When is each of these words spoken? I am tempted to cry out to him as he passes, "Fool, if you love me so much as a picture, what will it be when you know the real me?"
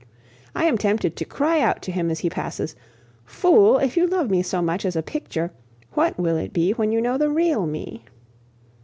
I 0.55 0.65
am 0.65 0.79
tempted 0.79 1.15
to 1.15 1.25
cry 1.25 1.61
out 1.61 1.83
to 1.83 1.91
him 1.91 2.09
as 2.09 2.17
he 2.21 2.27
passes, 2.31 2.75
"Fool, 3.23 3.77
if 3.77 3.95
you 3.95 4.07
love 4.07 4.31
me 4.31 4.41
so 4.41 4.59
much 4.59 4.83
as 4.83 4.95
a 4.95 5.03
picture, 5.03 5.51
what 5.93 6.17
will 6.17 6.37
it 6.37 6.53
be 6.53 6.71
when 6.71 6.91
you 6.91 6.99
know 6.99 7.19
the 7.19 7.29
real 7.29 7.67
me?" 7.67 8.03